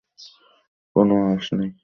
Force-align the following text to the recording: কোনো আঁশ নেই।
কোনো 0.95 1.15
আঁশ 1.31 1.47
নেই। 1.53 1.71